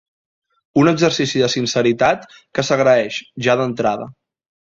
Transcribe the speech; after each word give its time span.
Un 0.83 0.87
exercici 0.91 1.43
de 1.43 1.49
sinceritat 1.55 2.25
que 2.59 2.65
s'agraeix, 2.69 3.19
ja 3.49 3.59
d'entrada. 3.63 4.09